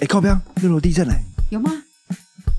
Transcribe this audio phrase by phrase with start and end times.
[0.00, 1.14] 哎，靠边，六楼地震嘞！
[1.50, 1.70] 有吗？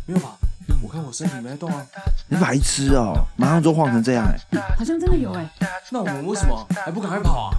[0.06, 0.37] 没有吧？
[0.82, 1.85] 我看我身体没在动啊。
[2.27, 4.62] 你白痴哦，马上就晃成这样哎！
[4.78, 5.50] 好像真的有哎，
[5.92, 7.58] 那我们为什么还不赶快跑啊？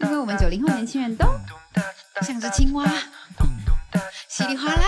[0.00, 1.26] 因为我们九零后年轻人都
[2.22, 2.86] 像只青蛙，
[4.28, 4.82] 稀里哗啦，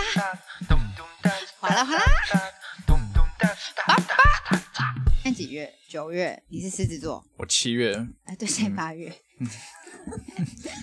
[1.60, 2.02] 哗啦哗啦。
[3.86, 4.60] 爸爸，
[5.22, 5.72] 现在几月？
[5.88, 6.42] 九月。
[6.48, 7.24] 你是狮子座？
[7.36, 9.12] 我七月，哎，对，现在八月。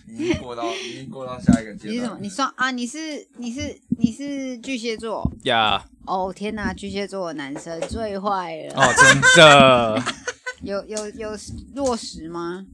[0.07, 1.93] 已经过到，已经过到下一个阶段。
[1.93, 2.17] 你是什么？
[2.21, 2.71] 你双啊？
[2.71, 5.29] 你是你是你是巨蟹座？
[5.43, 8.73] 呀，哦天哪，巨蟹座的男生最坏了。
[8.75, 10.03] 哦，真的，
[10.63, 11.37] 有有有
[11.75, 12.65] 落实吗？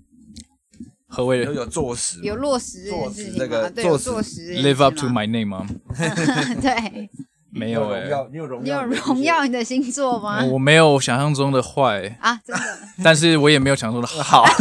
[1.12, 3.32] 何谓有有坐实，有落实这件坐事情吗？
[3.34, 5.66] 实这个对，有坐落实 live up to my name 吗？
[6.62, 7.10] 对，
[7.52, 10.44] 没有哎、荣耀，你有荣你有，荣耀你的星座吗？
[10.46, 12.64] 我没有想象中的坏，啊，真的，
[13.04, 14.46] 但是我也没有想象中的好。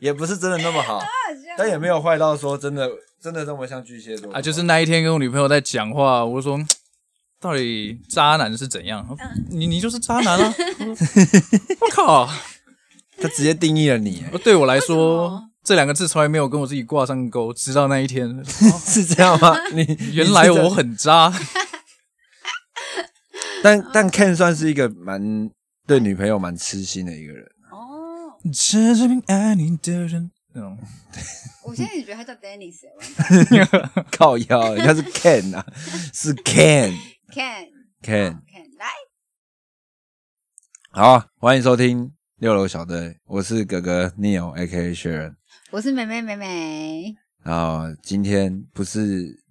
[0.00, 1.02] 也不是真的那么好，
[1.56, 2.88] 但也没有坏到说真的
[3.20, 6.58] 真的那么像巨蟹座啊，就是那一天跟我女朋友在讲话，我就说，
[7.40, 9.06] 到底渣男是怎样？
[9.50, 10.54] 你你就是渣男啊！
[11.80, 12.28] 我靠！
[13.20, 18.28] 他直接定义了你，对我来说，这两个字从来没有跟我自己挂上钩，直到那一天，
[18.86, 19.56] 是这样吗？
[19.74, 21.32] 你原来我，很渣。
[23.60, 25.50] 但但 Ken 算是一个蛮
[25.84, 27.57] 对女朋友蛮痴心的一个人，哦，
[28.44, 30.78] 这是名爱你的人，那种。
[31.64, 32.78] 我现在也觉得他叫 Dennis，
[34.10, 35.66] 靠腰，人家是 Ken 啊，
[36.14, 36.94] 是 Ken
[37.32, 37.68] Ken
[38.02, 38.40] Ken。
[38.46, 38.86] Ken 来，
[40.90, 45.36] 好啊，欢迎收听六楼小队，我是哥哥 Neil A 仁。
[45.70, 49.42] 我是妹妹妹妹，然后今天不是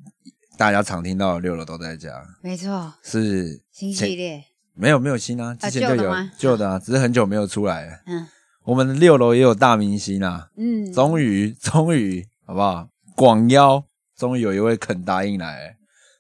[0.58, 4.44] 大家常听到的六楼都在家，没错，是新系列，
[4.74, 6.32] 没有没有新啊，之前就有旧的吗？
[6.40, 8.02] 旧的啊，只是很久没有出来了。
[8.08, 8.28] 嗯
[8.68, 12.86] 我们的六楼也有大明星啊，嗯，终于终于好不好？
[13.16, 13.82] 广邀
[14.18, 15.74] 终于有一位肯答应来了，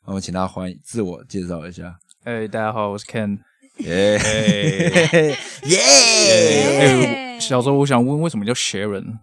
[0.05, 1.99] 我们请他欢迎自我介绍一下。
[2.23, 3.37] 哎，大家好，我是 Ken。
[3.79, 7.35] 耶哎， 耶！
[7.35, 9.17] 哎，小周，我想问，为什么叫 Sharon？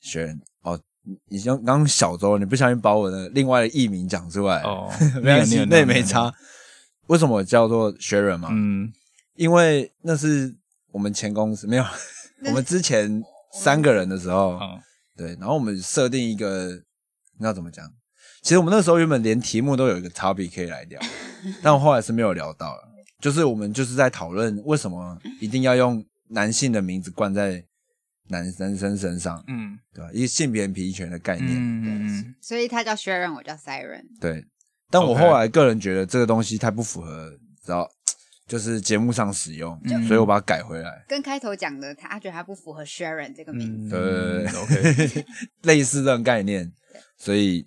[0.00, 4.90] 选哦，你你刚刚小周，你不小心把我的另外的艺名讲出来，哦，
[5.22, 6.02] 没关系，那也没。
[6.02, 6.34] 差。
[7.06, 8.48] 为什么叫做 Sharon 嘛？
[8.50, 8.92] 嗯，
[9.36, 10.56] 因为那是
[10.90, 11.84] 我们前公司没有，
[12.44, 14.78] 我们之前三个人的时候，哦，
[15.16, 16.70] 对，然后我们设定一个，
[17.38, 17.90] 那要怎么讲？
[18.42, 21.00] 其实我们那时候原本连题目都有一个 topic 可以来聊，
[21.62, 22.82] 但我后来是没有聊到了。
[23.20, 27.64] 就是我们就是在讨论为什么一定要用男性的名字冠在
[28.28, 30.10] 男男生身上，嗯对吧？
[30.12, 34.44] 一个性别平权的概念，嗯嗯所以他叫 Sharon，我叫 Siren，对。
[34.90, 37.30] 但我后来个人觉得这个东西太不符合，
[37.64, 37.90] 知道，
[38.46, 41.04] 就是节目上使用，嗯所以我把它改回来。
[41.08, 45.26] 跟开头讲的，他他觉得他不符合 Sharon 这个名嗯，字，对，OK，
[45.62, 46.72] 类似这种概念，
[47.18, 47.66] 所以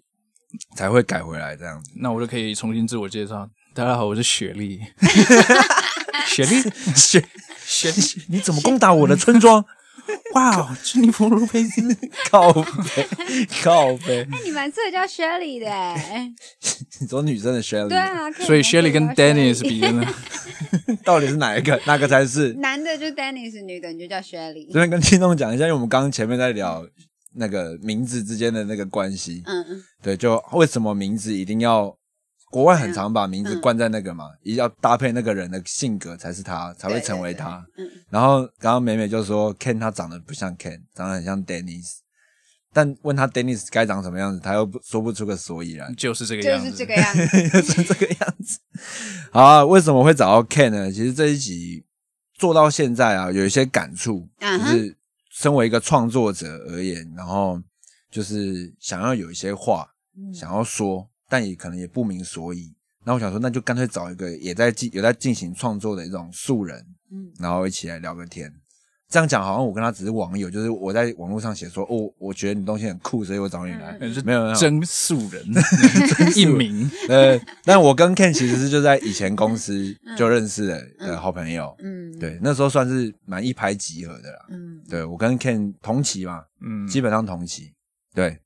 [0.75, 1.91] 才会改回来这样子。
[1.95, 3.49] 那我就可以重新自我介绍。
[3.73, 4.79] 大家好，我是雪莉。
[6.25, 6.61] 雪莉，
[6.95, 7.23] 雪
[7.65, 9.63] 雪莉，你怎么攻打我的村庄？
[10.35, 11.81] 哇，珍妮佛·卢佩斯。
[12.29, 13.07] 靠背，
[13.63, 14.25] 靠背。
[14.29, 16.31] 那你蛮适合叫 Shelly 的哎，
[17.01, 20.07] 你说女生的 Shelly，对啊，所以 Shelly 跟 Danny 是 Shirley 比的呢？
[21.03, 21.79] 到底是哪一个？
[21.85, 22.53] 哪个才是？
[22.53, 24.67] 男的就 Dennis，女的你就叫 Shelly。
[24.67, 26.85] 这边跟听众讲一下，因为我们刚刚前面在聊
[27.35, 31.98] 那个名字之间的那个关系，嗯嗯，对，就为什么名字一定要？
[32.51, 37.63] 国外很常把名字冠在那个嘛，一定要搭配那个人的性格才是他，才会成为他。
[37.75, 41.97] 对对对嗯然后刚刚美美就说 Ken 他长得不像 Ken，长得很像 Dennis，
[42.73, 45.95] 但问他 Dennis 该长什么样子，他又不说不出个所以然。
[45.95, 46.65] 就是这个样子。
[46.65, 47.49] 就是这个样子。
[47.49, 48.59] 就是这个样子。
[49.31, 50.91] 好啊，为什么会找到 Ken 呢？
[50.91, 51.85] 其实这一集
[52.33, 54.97] 做到现在啊，有一些感触，就是
[55.29, 57.61] 身为一个创作者而言，然后
[58.09, 59.87] 就是想要有一些话
[60.17, 62.73] 嗯想要说，但也可能也不明所以。
[63.05, 68.51] 那我想说，那就干脆找一个也在进有在进行创作的一种素人，嗯然后一起来聊个天。
[69.07, 73.97] 这样讲好像我跟他只是网友，就是我在网络上写说，哦，我觉得你东西很酷，所以我找你来。
[74.13, 75.43] 是没有没有，真素人，
[76.37, 76.87] 一名。
[77.07, 84.45] 呃，但我跟 Ken 其实是就在以前公司 就认识的的好朋友，嗯，对，那时候算是蛮一拍即合的啦。
[84.49, 87.73] 嗯，对我跟 Ken 同期嘛，嗯，基本上同期，
[88.13, 88.37] 对。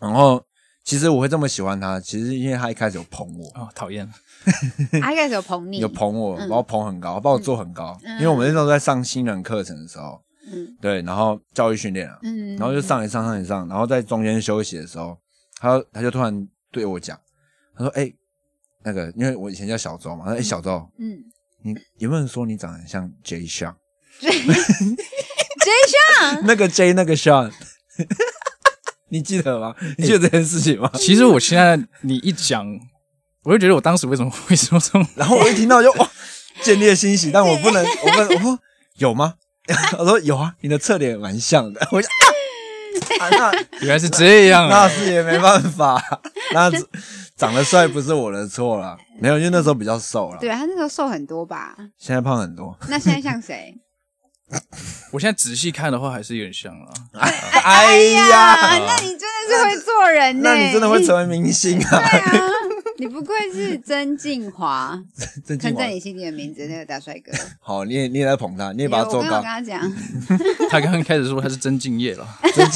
[0.00, 0.44] 然后
[0.84, 4.10] 其实我会这么喜欢他，其实因为他一开始有捧我，哦，讨厌。
[5.00, 6.48] 他一开始有捧你，有捧我，嗯。
[6.48, 8.16] 把我捧很高，把我做很高，嗯。
[8.16, 10.20] 因为我们那时候在上新人课程的时候，
[10.52, 10.76] 嗯。
[10.80, 15.16] 对，然后教育训练啊，嗯，然后就上一上上一上，然后在中间休息的时候，
[15.60, 17.18] 他他就突然对我讲，
[17.76, 18.12] 他说：“哎、
[18.82, 21.18] 那个，因为我以前叫小周嘛，他说：‘哎、小周，嗯。
[21.64, 23.72] 你有没有人说你长得很像 J 像
[24.20, 24.28] ？，J
[26.26, 27.48] 上那个 J 那个像，
[29.12, 29.74] 你记得吗？
[29.98, 30.90] 你记得这件事情吗？
[30.94, 32.66] 其实我现在你一讲，
[33.44, 36.10] 我就觉得我当时为什么会说这种，然后我一听到就哇，
[36.62, 38.58] 见猎欣喜，但我不能， 我不能，我说
[38.96, 39.34] 有吗？
[39.98, 41.86] 我说有啊，你的侧脸蛮像的。
[41.92, 42.08] 我就
[43.20, 44.88] 啊，啊那原来是这样那啊！
[44.88, 46.02] 是也没办法，
[46.54, 46.70] 那
[47.36, 51.76] 长得帅不是我的错啦，没有，因为那时候比较瘦了，对他那时候瘦很多吧？
[51.98, 52.76] 现在胖很多。
[52.88, 53.74] 那现在像谁？
[55.12, 56.88] 我现在仔细看的话，还是有点像啊。
[57.14, 62.08] 哎啊， 呀，那你真的是会做人呢、那你真的会成为明星啊！
[62.10, 62.40] 对啊，
[62.98, 64.98] 你不愧是曾静华，
[65.46, 65.76] 郑敬华。
[65.76, 67.32] 刻在，你心里的名字那个大帅哥。
[67.60, 69.36] 好，你也你也在捧他，你也把他做高。
[69.36, 69.88] 我刚刚跟，他
[70.58, 72.70] 讲，他刚刚开始说他是真敬业了，真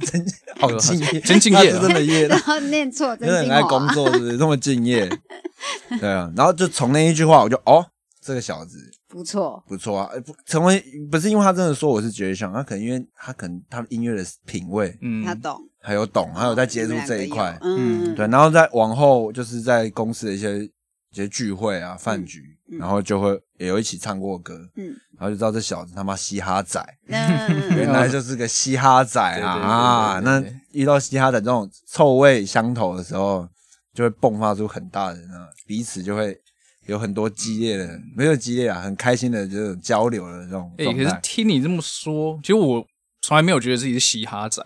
[0.00, 0.26] 真
[0.60, 1.62] 好敬业，真敬业啊。
[1.64, 3.86] 那是真的业，然后念错曾真的很爱工。
[3.88, 4.36] 作，是不是？
[4.36, 5.08] 这么敬业？
[6.00, 7.86] 对啊，然后就从那一句话，我就哦，
[8.20, 8.78] 这个小子
[9.08, 20.70] 不错，不错啊，呃不成为不是因为他真的说我是绝对像，他可能因为他可能他音乐的品味嗯，他懂，还有懂，还有在接触这一块，嗯，对，然后在往后就是在公司的一些一
[21.16, 30.20] 些聚会啊、饭局，嗯然后就会也有一起唱过歌，嗯，然后就知道这小子他妈嘻哈仔，嗯，原来就是个嘻哈仔啊啊！
[30.20, 33.48] 那遇到嘻哈仔这种臭味相投的时候，
[33.94, 36.38] 就会迸发出很大的那彼此就会
[36.88, 42.84] 有很多激烈的，没有激烈啊，很开心的这种交流的这种哎、可是，听你这么说，其实我
[43.20, 44.62] 从来没有觉得自己是嘻哈仔，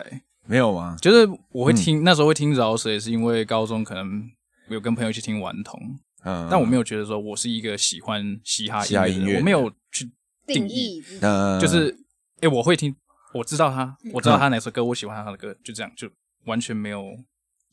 [0.47, 0.95] 没有吗？
[1.01, 1.75] 就是我会嗯。
[1.75, 4.23] 听、那时候会听饶舌，也是因为高中可能
[4.69, 5.77] 有跟朋友一起听顽童，
[6.23, 10.09] 嗯，但我没有觉得说我是一个喜欢嘻哈嘻哈音乐音乐，我没有去
[10.47, 11.93] 定定义，嗯，就是
[12.39, 12.95] 哎、我会听，
[13.33, 16.09] 我知道他，我知嗯道他哪首歌，我喜欢他的歌，就这样，就
[16.45, 17.17] 完全没有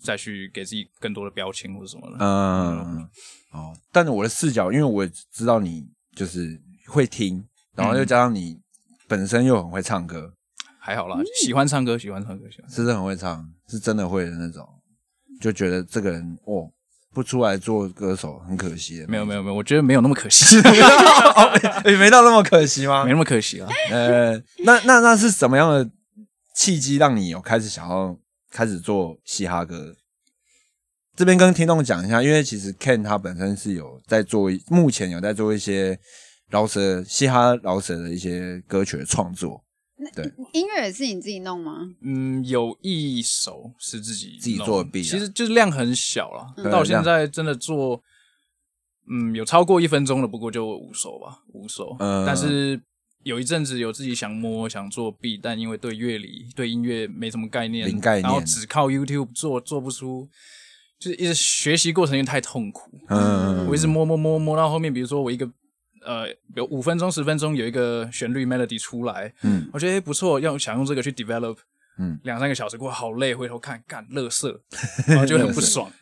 [0.02, 2.16] 再去给自己更多的标签或者什么的。
[2.20, 3.08] 嗯，
[3.52, 5.86] 哦，但是我的视角，因为我也知道你
[6.16, 7.44] 就是会听，
[7.74, 8.58] 然后又加上你
[9.06, 10.32] 本身又很会唱歌，
[10.78, 12.74] 还好啦，喜欢唱歌，喜欢唱歌，喜欢歌。
[12.74, 14.66] 是真的很会唱，是真的会的那种，
[15.40, 16.70] 就觉得这个人哦，
[17.12, 19.06] 不出来做歌手很可惜的。
[19.08, 20.56] 没有没有没有，我觉得没有那么可惜，
[21.84, 23.10] 也没到那么可惜吗没？
[23.10, 23.68] 那么可惜啊。
[23.90, 25.90] 呃，那那那是什么样的
[26.54, 28.16] 契机让你有开始想要
[28.50, 29.96] 开始做嘻哈歌？
[31.16, 35.98] 这边跟听众讲一下，因为其实 Ken 他本身是有在做，目前有在做一些
[36.48, 39.62] 饶舌、嘻哈饶舌的一些歌曲的创作。
[40.14, 40.24] 对
[40.54, 41.80] 音乐也是你自己弄吗？
[42.00, 46.54] 嗯，有一首是自己自己做的啊其实就是量很小了。
[46.56, 48.02] 嗯到现在真的做，
[49.10, 51.94] 嗯，有超过一分钟的，不过就五首吧，五首。
[51.98, 52.80] 嗯但是
[53.22, 60.28] 有一阵子有自己想摸想做 beat，但因为对乐理、对音乐没什么概念，零概念然后只靠 YouTube 做做不出，
[60.98, 62.90] 就是一直学习过程有点太痛苦。
[63.08, 65.46] 嗯，我一直摸摸摸摸到后面，比如说我一个
[66.02, 66.26] 呃，
[66.56, 71.58] 有五分钟十分钟有一个旋律 melody 出来，嗯我觉得诶不错，要想用这个去 develop，
[71.98, 74.58] 嗯两三个小时过后好累，回头看干乐色，
[75.06, 75.92] 然后就很不爽，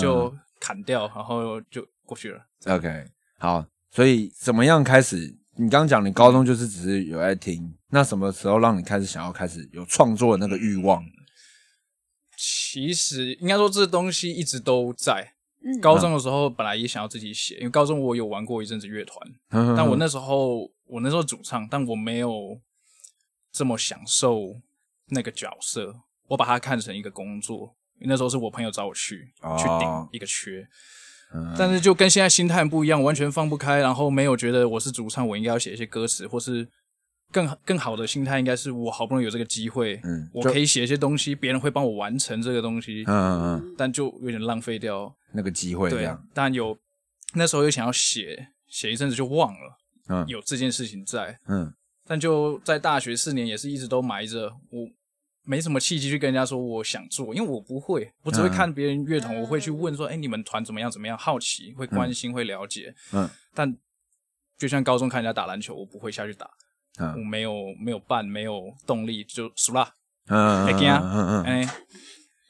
[0.00, 2.40] 就砍掉，然后就过去了。
[2.66, 3.04] OK，
[3.38, 5.36] 好，所以怎么样开始？
[5.56, 11.04] 你刚刚讲你高中就是只是有在听，那什么时候让你开始想要开始有创作的那个欲望？
[12.36, 15.32] 其实应该说这东西一直都在。
[15.66, 19.18] 嗯高中的时候本来也想要自己写，因为高中我有玩过一阵子乐团，
[19.48, 22.60] 但但我那时候我那时候主唱，但我没有
[23.50, 24.60] 这么享受
[25.06, 25.94] 那个角色，
[26.26, 27.74] 我把它看成一个工作。
[28.00, 30.68] 那时候是我朋友找我去、哦去顶一个缺，
[31.34, 31.54] 嗯。
[31.58, 36.66] 但是就跟现在心态很不一样，完全放不开，然后没有觉得我是主唱，我应该要写一些歌词，或是
[37.32, 45.14] 更更好的心态应该是我好不容易有这个机会，嗯我可以写一些东西，别人会帮我完成这个东西，嗯嗯嗯，但就有点浪费掉。
[45.32, 46.78] 那个机会这对样，，但有
[47.34, 50.24] 那时候又想要写，写一阵子就忘了嗯。
[50.28, 51.74] 有这件事情在，嗯。
[52.06, 54.86] 但就在大学四年也是一直都埋着，我
[55.44, 58.50] 没什么契机去跟人家说我想做，因为我不会，我只会嗯。
[58.50, 63.28] 看别人乐团，我会去问说，哎、你们团怎么样怎么样，好奇，会关心，会了解，嗯。
[63.54, 63.76] 但
[64.58, 66.50] 就像高中看人家打篮球，我不会下去打，
[66.98, 69.94] 我嗯没有没有伴，没有动力，就输了，
[70.28, 71.44] 嗯嗯嗯嗯。
[71.44, 71.68] 哎、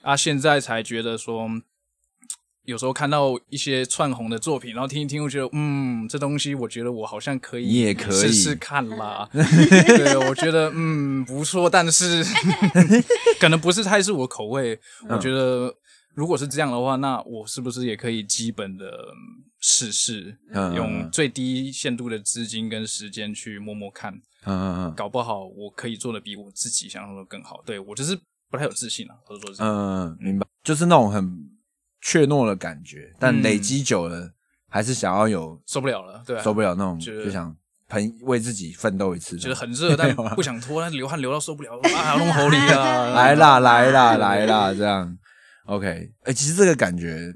[0.02, 1.48] 啊，现在才觉得说。
[2.64, 9.28] 有时候看到一些串红的作品，然后听一听，我觉得，嗯，这东西我觉得我好像可以，你也可以试试看啦。
[9.33, 12.25] 对，我觉得嗯不错，但是
[13.38, 14.78] 可能不是太是我口味。
[15.09, 15.75] 我觉得
[16.14, 24.14] 如果是这样的话，那我是不是也可以基本的嗯试试，嗯用最低限度的资金跟时间去摸摸看，
[24.47, 27.62] 嗯嗯搞不好我可以做的比我自己想象的更好。
[27.66, 28.18] 对我就是
[28.50, 31.50] 不太有自信啊，或者说是嗯，明白，就是那种很
[32.04, 34.30] 怯懦的感觉，但嗯累积久了，
[34.68, 37.56] 还是想要有受不了了，对、啊，受不了那种，就想
[37.88, 45.16] 喷为自己奋斗一次，觉得很热，但 不想脱，但流汗流到受不了啊，弄喉里啊， 来啦来啦来啦， 这样
[45.64, 46.12] OK。
[46.25, 47.32] 哎、其实这个感觉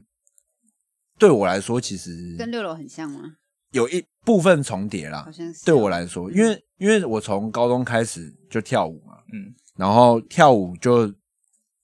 [1.18, 3.20] 对我来说，其实跟六楼很像吗？
[3.72, 5.30] 有一部分重叠啦好。
[5.32, 5.64] 像是。
[5.64, 11.06] 对我，来说，因为因为我从高中开始就跳舞嘛，嗯然后跳舞就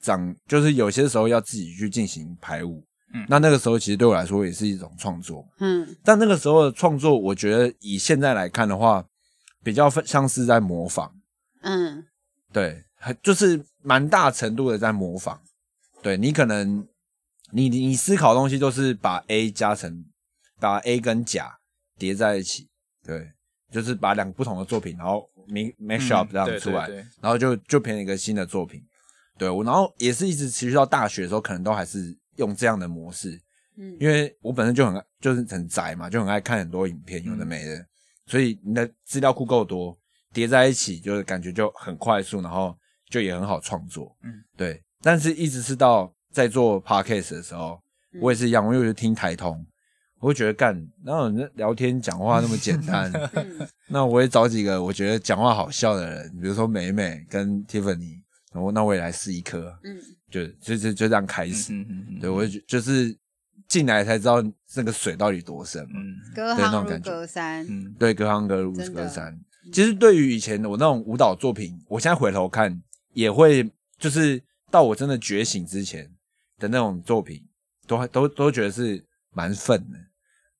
[0.04, 2.84] 长，就是有些时候要自己去进行排舞。
[3.14, 9.04] 嗯那那个时候其实对我来说也是一种创作，嗯但那个时候的创作，我觉得以现在来看的话，
[9.62, 11.10] 比较像是在模仿，
[11.62, 12.04] 嗯
[12.52, 15.40] 对，很就是蛮大程度的在模仿。
[16.02, 16.86] 对你可能
[17.52, 20.04] 你你思考的东西都是把 A 加成，
[20.58, 21.56] 把 A 跟甲
[21.96, 22.68] 叠在一起，
[23.06, 23.30] 对，
[23.70, 28.82] 就是把两个不同的作品，然后 mix mash up 这样出来，对对然后就就变成一个新的作品。
[29.38, 33.40] 对我，然后也是一直持续到大学的时候，可能都还是用这样的模式，
[33.76, 37.84] 嗯，因为我本身就很爱就是很宅嘛，就很爱看很多影片，有的没的，
[38.26, 39.96] 所以你的资料库够多，
[40.32, 42.76] 叠在一起，就是感觉就很快速，然后
[43.10, 44.16] 就也很好创作。
[44.22, 44.82] 嗯，对。
[45.02, 47.78] 但是一直是到在做 podcast 的时候，
[48.20, 49.66] 我也是一样，我有听台通，
[50.18, 50.74] 我会觉得干，
[51.04, 53.68] 然后人聊天讲话那么简单，嗯。
[53.88, 58.22] 那我也找几个我觉得讲话好笑的人，比如说美美跟 Tiffany，
[58.54, 61.74] 然后那我也来试一颗，嗯就就就就这样开始。
[61.74, 63.14] 嗯嗯嗯，对，我就就是
[63.66, 64.40] 进来才知道
[64.76, 66.00] 那个水到底多深嘛。
[66.00, 67.66] 嗯隔行如对那种感觉隔山。
[67.68, 69.36] 嗯对，隔行隔如隔山。
[69.72, 72.80] 其实对于以前的我那种舞蹈作品，我现在回头看，
[73.12, 73.68] 也会
[73.98, 76.08] 就是到我真的觉醒之前
[76.58, 77.44] 的那种作品，
[77.88, 79.98] 都还都都觉得是蛮愤的，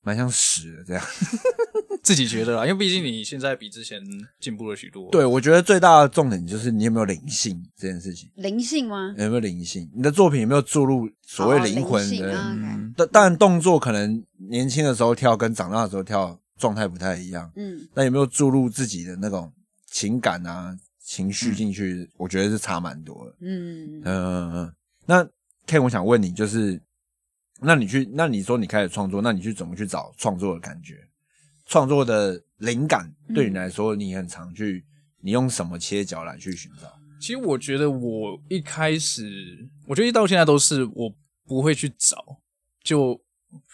[0.01, 1.03] 蛮像屎的这样。
[2.03, 4.01] 自己觉得啦，因为毕竟你现在比之前
[4.39, 5.09] 进步了许多。
[5.11, 9.13] 对，我觉得最大的重点就是你有没有灵性这件事情，灵性吗？
[9.17, 9.89] 有没有灵性？
[9.95, 12.93] 你的作品有没有注入所谓哦灵魂的？
[12.95, 17.51] 但当然，动作可能年轻的时候跳跟长大的时候跳状态不太一样。
[17.55, 19.51] 嗯那有没有注入自己的那种
[19.89, 22.09] 情感啊、情绪进去？
[22.17, 23.35] 我觉得是差蛮多的。
[23.41, 24.73] 嗯嗯嗯嗯。
[25.05, 25.23] 那
[25.67, 26.79] Ken，我想问你，就是，
[27.59, 30.95] 那你去，那你说你开始创作，那你去怎么去找创作的感觉？
[31.65, 34.85] 创作的灵感对你来说，你很常去，
[35.21, 36.91] 你用什么切角来去寻找？
[37.19, 41.13] 其实我觉得我一开始，我觉得一到现在都是我
[41.45, 42.39] 不会去找，
[42.83, 43.19] 就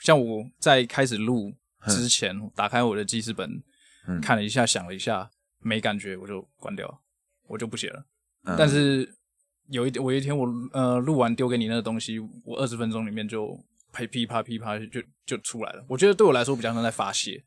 [0.01, 1.53] 像我在开始录
[1.87, 3.61] 之前，打开我的记事本，
[4.07, 5.29] 嗯看了一下，想了一下，
[5.59, 7.01] 没感觉我就关掉，
[7.47, 8.05] 我就不写了。
[8.45, 9.13] 嗯但是
[9.69, 13.59] 有一我有一天我呃录完丢给你那个东西，我二十分钟里面就
[13.91, 15.85] 呸噼啪噼啪就就出来了。
[15.89, 17.43] 我觉得对我来说比较像在发泄。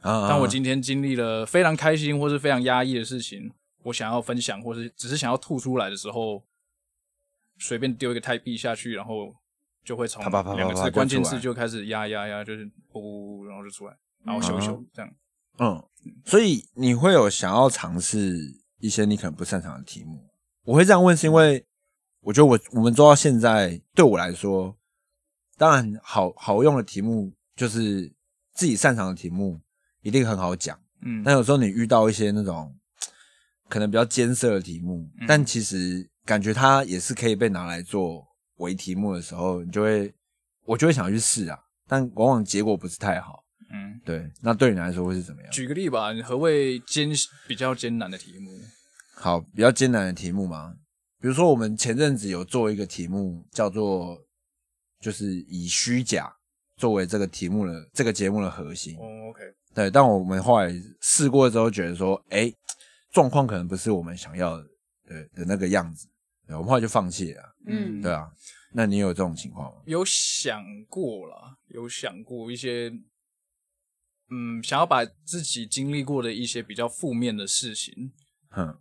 [0.00, 3.52] 啊当我今天经历了非常开心或是非常压抑的事情，
[3.84, 6.42] 我想要分享，或是只是想要吐出来的时候，
[7.58, 9.34] 随便丢一个太币下去，然后
[9.84, 10.22] 就会从
[10.56, 15.14] 两个字关键字就开始压压压，就是噗，然后就出来，然后修一修嗯这样。
[15.60, 15.84] 嗯，
[16.24, 18.38] 所以你会有想要尝试
[18.78, 20.24] 一些你可能不擅长的题目。
[20.62, 21.66] 我会这样问，是因为
[22.20, 24.76] 我觉得我我们做到现在，对我来说，
[25.56, 28.12] 当然好好用的题目就是
[28.52, 29.60] 自己擅长的题目，
[30.08, 30.78] 一定很好讲。
[31.02, 32.74] 嗯，但有时候你遇到一些那种
[33.68, 40.12] 可能比较艰涩的题目，嗯但其实感觉它也是可以被拿来做为题目的时候，你就会
[40.64, 43.44] 我就会想要去试啊，但往往结果不是太好。
[43.70, 45.50] 嗯，对，那对你来说会是怎么样？
[45.52, 47.10] 举个例吧，何谓艰
[47.46, 48.50] 比较艰难的题目？
[49.14, 50.72] 好，比较艰难的题目嘛，
[51.20, 54.18] 比如说我们前阵子有做一个题目，叫做
[55.00, 56.32] 就是以虚假
[56.76, 58.96] 作为这个题目的这个节目的核心。
[58.96, 59.42] 哦，OK，
[59.78, 62.52] 对，但我们后来试过之后，觉得说，哎，
[63.12, 64.64] 状况可能不是我们想要的
[65.06, 66.08] 的的那个样子，
[66.48, 67.54] 对，我们后来就放弃了。
[67.64, 68.28] 嗯对啊，
[68.72, 69.80] 那你有这种情况吗？
[69.86, 72.92] 有想过啦，有想过一些，
[74.30, 78.10] 嗯，想要把自己经历过的一些比较负面的事情，
[78.48, 78.76] 哼，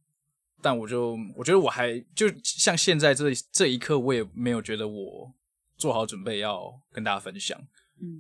[0.64, 5.32] 但我就我觉得我还就像现在这这一刻，我也没有觉得我
[5.78, 7.56] 做好准备要跟大家分享，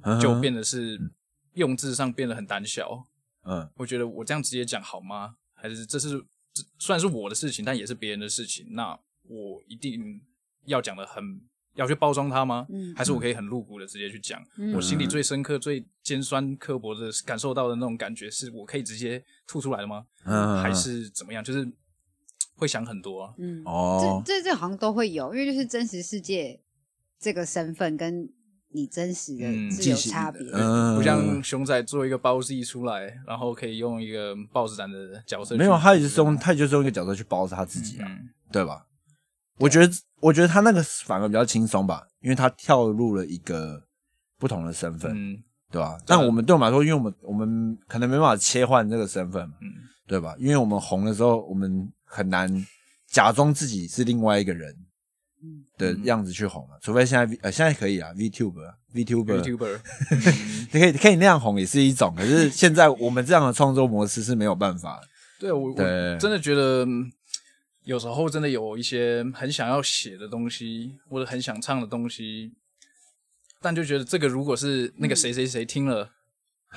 [0.05, 0.99] 嗯就变得是
[1.57, 3.05] 用字上变得很胆小。
[3.43, 5.35] 嗯我觉得我这样直接讲好吗？
[5.53, 6.19] 还是这是
[6.53, 10.21] 这虽然是我的事情，但也是别人的事情，那我一定
[10.65, 11.41] 要讲的很
[11.75, 12.65] 要去包装它吗？
[12.69, 14.43] 嗯还是我可以很露骨的直接去讲？
[14.57, 20.05] 嗯我心里最深刻、最尖酸刻薄的感受到的那种感觉，是我可以直接吐出来的吗？
[20.25, 21.43] 嗯，还是怎么样？
[21.43, 21.65] 就是
[22.55, 23.33] 会想很多啊。
[23.37, 26.59] 嗯，哦，这这这好像都会有，因为就是真实世界
[27.19, 28.29] 这个身份跟
[28.77, 30.41] 你真实的嗯是有差别
[30.95, 35.55] 不像熊仔做一个包 Z 出来，然后可以用一个豹子胆的角色。
[35.57, 38.85] 没有，他也是用他就是用一个角色去包他自己啊，嗯对吧？
[39.57, 39.91] 我觉得，
[40.21, 43.81] 我觉得他那个反而比较轻松吧，因为他跳入了一个
[44.37, 45.97] 不同的身份，嗯对吧？
[46.05, 49.51] 但我们对我们来说，因为我们我们可能没办法切换这个身份
[50.07, 50.35] 对吧？
[50.37, 52.47] 因为我们红的时候，我们很难
[53.07, 54.73] 假装自己是另外一个人，
[55.77, 59.79] 的样子去红了，除非现在 V- 呃现在可以啊，VTuber VTuber YouTuber，
[60.73, 65.07] 你可以可以那样红也是一种，可是现在我们这样的创作模式是没有办法的。
[65.39, 65.75] 对我我
[66.19, 67.11] 真的觉得，嗯
[67.83, 72.51] 有时候真的有一些很想要写的东西，或者很想唱的东西，
[73.61, 76.09] 但就觉得这个如果是那个谁谁谁听了，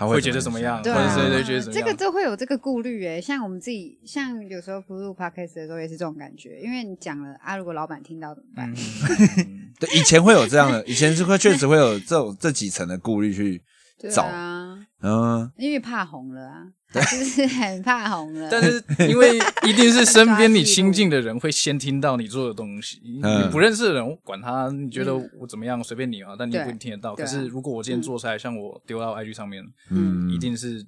[0.01, 3.21] 他会觉得怎么样对啊，或者谁谁觉得怎么样这个都会有这个顾虑诶。
[3.21, 8.73] 像我们自己，像有时候不录 podcast 的时候也是这种感觉，因为你讲了啊，如果老板听到怎么办？
[8.73, 13.61] 嗯， 对，以前会有这样的，以前是会确实会有这种这几层的顾虑去，
[14.01, 18.49] 对找啊，嗯，因为怕红了啊， 就是很怕红了。
[18.51, 19.37] 但是因为
[19.69, 23.45] 一定是身边你亲近的人会先听到你做的东西，嗯。
[23.47, 26.65] 你不认识的人，我管他，你觉得我怎么样随便你啊，但你对。
[26.65, 27.15] 不听得到。
[27.15, 30.31] 可是如果我今天做出来，像我丢到 IG 上面，嗯。
[30.31, 30.83] 一定是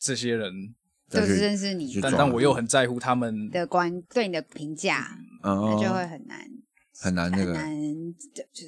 [0.00, 0.52] 这些人，
[1.08, 2.00] 就是认识你。
[2.02, 5.06] 但但我又很在乎他们的观对你的评价，
[5.44, 6.38] 嗯那就嗯会很难。
[7.00, 7.46] 很难那个。
[7.46, 8.14] 很难，
[8.52, 8.66] 就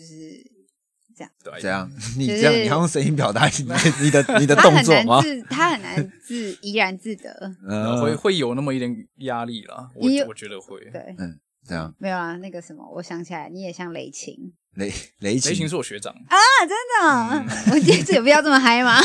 [1.24, 1.90] 就是对这样？
[2.16, 5.22] 你就是这样你要用声音表达你的 你的你的动作吗难？
[5.22, 7.54] 自他很难自怡然自得。
[7.68, 10.78] 嗯，会会有那么一点压力啦，我我觉得会。
[10.90, 19.00] 对，嗯这样没有啊，那个什么，我想起来，你也像雷晴 雷雷雷是我学长，啊，真的， 我这次有必要这么嗨吗？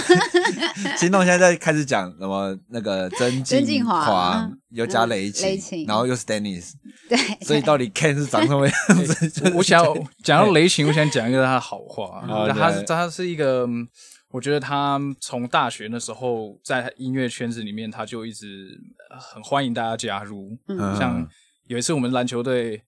[0.97, 6.73] 心动现在在开始讲什么那个曾曾静华又加雷嗯雷霆，霆然后又是 Dennis，
[7.09, 9.29] 对，所以到底 Ken 是长什么样子？
[9.29, 13.87] 就是我我想要讲到雷霆，我想讲一个他的好话，他是他是一个，嗯
[14.29, 18.77] 我觉得他从大学那时候在音乐圈子里面，他就一直
[19.11, 20.57] 呃很欢迎大家加入。
[20.67, 21.27] 嗯像
[21.67, 22.81] 有一次我们篮球队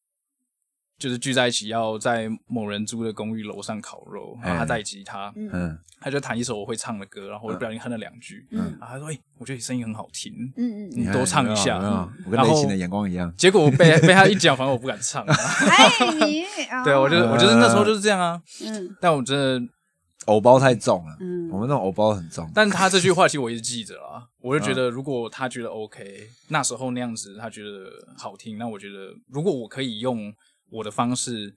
[0.98, 13.34] 就是聚在一起，要在某人租的公寓楼上烤肉，然后他带吉他，嗯他就弹一首我会唱的歌，然后我就不小心哼了两句，嗯然后他说：“哎、我觉得你声音很好听。”嗯嗯你多唱一下有有有我跟雷琴的眼光一样。
[13.36, 15.26] 结果我被被他一讲，反正我不敢唱。
[15.26, 16.44] 嗯， 哎你，
[16.86, 18.40] 对啊，我就嗯我就是那时候就是这样啊。
[18.64, 19.36] 嗯但我真
[19.66, 19.74] 的，
[20.28, 22.48] 偶包太重了，嗯我们那种偶包很重。
[22.54, 24.24] 但他这句话其实我一直记着啊。
[24.42, 30.32] 我就觉得，如果他觉得 OK，那时候那样子他觉得好听，那我觉得如果我可以用
[30.70, 31.56] 我的方式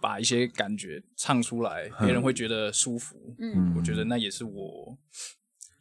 [0.00, 3.16] 把一些感觉唱出来，别人会觉得舒服。
[3.38, 4.98] 嗯我觉得那也是我，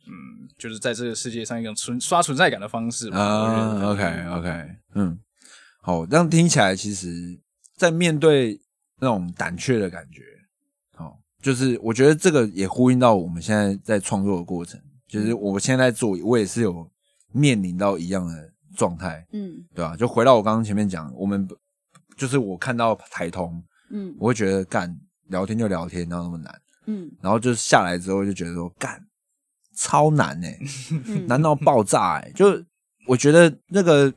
[0.08, 5.20] 嗯，就是在这个世界上一种存刷存在感的方式啊得，OK OK，嗯，
[5.82, 7.39] 好，这样听起来，其实，
[7.76, 8.60] 在面对
[9.00, 10.22] 那种胆怯的感觉，
[10.96, 16.89] 好，就是我觉得这个也呼应到我们现在在创作的过程，就是我现在在做，我也是有
[17.32, 19.98] 面临到一样的状态，嗯对吧？
[19.98, 21.48] 就回到我刚刚前面讲，我们
[22.17, 24.15] 就是我看到台通，嗯。
[24.19, 24.95] 我会觉得干
[25.30, 26.62] 聊天就聊天，然后那么难？
[26.86, 27.12] 嗯。
[27.21, 29.04] 然后就是下来之后就觉得说干
[29.76, 30.60] 超难哎、
[30.91, 31.26] 嗯。
[31.28, 32.63] 难到爆炸哎、就
[33.08, 34.13] 我觉得那个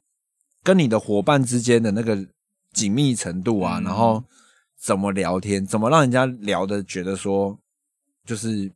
[0.62, 2.26] 跟你的伙伴之间的那个
[2.72, 3.84] 紧密程度啊，嗯。
[3.84, 4.22] 然后
[4.78, 7.58] 怎么聊天，怎么让人家聊的觉得说
[8.24, 8.70] 就是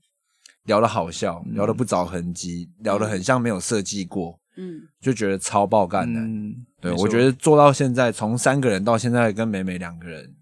[0.65, 4.81] 聊的好笑，聊的不着痕迹，聊的很像没有设计过，嗯。
[5.01, 6.21] 就觉得超爆干的。
[6.21, 10.35] 嗯，对，我觉得做到现在，从三个人到现在跟美美两个人，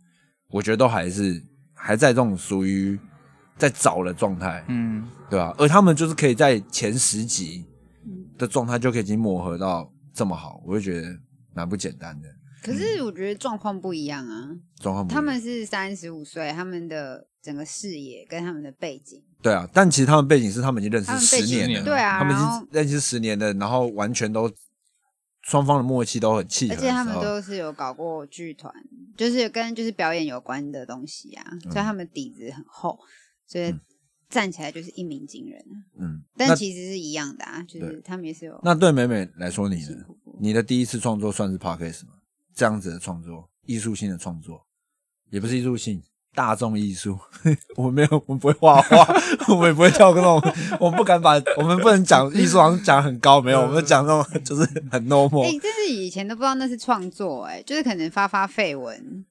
[0.51, 1.43] 我觉得都还是
[1.75, 2.99] 还在这种属于
[3.57, 7.65] 在找的状态，嗯，对吧、而他们就是可以在前十集
[8.39, 11.09] 的状态就可以已经磨合到这么好，我就觉得
[11.55, 12.29] 蛮不简单的
[12.63, 14.49] 可是我觉得状况不一样啊，
[14.81, 15.21] 状况不一样。
[15.21, 24.51] 他们是三十五岁，他们的整个视野跟他们的背景，对啊，但其实他们背景是他们已经认识十年了，对啊，他们已经认识十年的，然后完全都
[25.49, 28.71] 双方的默契都很契合而且他们都是有搞过剧团，
[29.17, 32.99] 就是跟就是表演有关的东西啊，嗯所以他们底子很厚，
[33.47, 33.75] 所以
[34.29, 35.77] 站起来就是一鸣惊人啊。
[35.99, 40.05] 嗯，但其实是一样的啊，就是他们也是有那对美美来说，你呢？
[40.39, 42.13] 你的第一次创作算是 podcast 吗？
[42.55, 44.67] 这样子的创作，艺术性的创作，
[45.31, 46.03] 也不是艺术性，
[46.39, 47.19] 大众艺术。
[47.75, 48.97] 我们没有，我们不会画画，
[49.53, 50.41] 我们也不会跳那种，
[50.79, 55.59] 我们不敢把，我们不能讲艺术，好像讲很高，没有，我们讲那种 就是很 normal 哎、。
[55.61, 59.25] 但是以前都不知道那是创作、哎，就是可能发发绯闻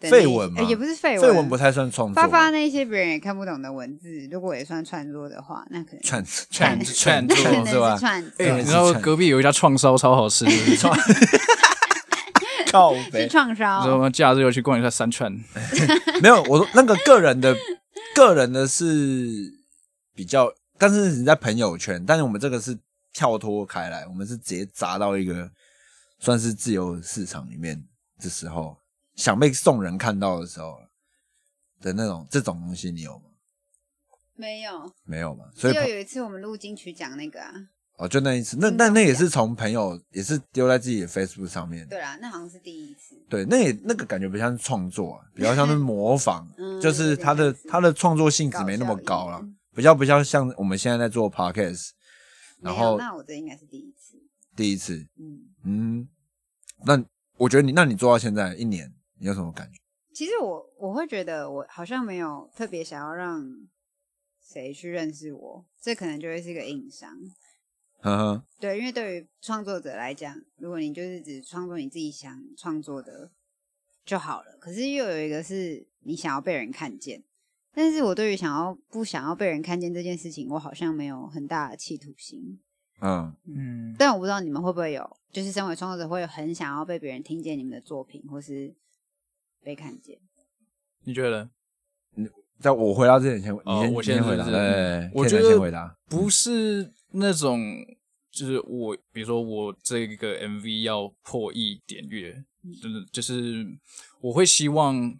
[0.00, 8.00] 的那一，绯闻吗呃也不是绯闻，绯闻不太算创作，发发那些别人也看不懂的文字，如果也算创作的话，那可能串串串串是吧是？
[8.00, 10.76] 创作，哎、你知道隔壁有一家创烧超好吃，你
[12.68, 13.98] 知靠 是北创道烧。
[13.98, 14.10] 吗？
[14.10, 15.32] 假日又去逛一下三串，
[16.22, 17.56] 没有，我说那个个人的，
[18.14, 18.84] 个人的是
[20.14, 22.78] 比较，但是你在朋友圈，但是我们这个是
[23.12, 25.50] 跳脱开来，我们是直接砸到一个
[26.18, 27.82] 算是自由市场里面
[28.20, 28.76] 的时候，
[29.16, 30.78] 想被众人看到的时候
[31.80, 33.24] 的那种这种东西，你有吗？
[34.34, 35.46] 没有，没有嘛？
[35.54, 37.52] 只所以有有一次我们录金曲奖那个啊，
[37.98, 43.16] 哦，就那一次，那那那也是从朋友也是丢在自己的 Facebook 上面，对啦，那好像是第一次。
[43.28, 51.90] 对，那也那个感觉不像是创作、啊，比较像是 模仿，嗯就是他的他的创作性质没那么高了比较，比较像我们现在在做 podcast，
[52.60, 54.16] 然后那我这应该是第一次。
[54.54, 56.08] 第一次，嗯，嗯，
[56.86, 57.04] 那
[57.36, 59.78] 我觉得你那你做到现在一年，你有什么感觉？
[60.14, 63.44] 其实我我会觉得我好像没有特别想要让
[64.40, 67.10] 谁去认识我，这可能就会是一个硬伤。
[68.00, 73.30] 呵呵，对，因为对于创作者来讲，如果你就是只创作你自己想创作的
[74.04, 74.56] 就好了。
[74.60, 77.22] 可是又有一个是你想要被人看见，
[77.74, 82.60] 但是我对于想要不想要被人看见这件事情，我好像没有很大的企图心。
[83.00, 88.74] 嗯，嗯，但我不知道你们会不会有，就是身为创作者会很想要被别人听见你们的作品，或是
[89.62, 90.18] 被看见。
[91.04, 91.48] 你觉得？
[92.60, 97.84] 在我回答之前，先你先、哦我先回答，对，我觉得先回答，不是那种，
[98.30, 102.44] 就是我，比如说我这个 MV 要破亿点阅，
[102.82, 103.66] 就是就是
[104.20, 105.16] 我会希望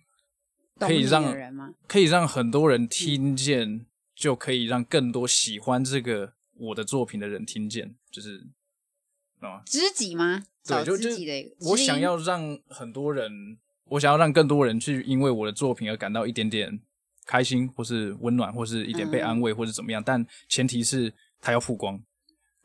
[0.79, 1.74] 可以让？
[1.87, 8.38] 可以让很多人听见，就可以让更多喜欢这个我的作品的人听见，就是，
[9.40, 9.62] 懂吗？
[9.64, 10.44] 知己吗？
[10.66, 16.81] 对，就就知己的一个我想要让很多人，我想要让更多人去因为我的作品而感到一点点
[17.24, 20.03] 开心，或是温暖，或是一点被嗯安慰，或者怎么样。
[20.05, 21.98] 但前提是他要曝光，